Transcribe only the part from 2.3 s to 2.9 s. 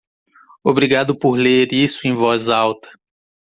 alta.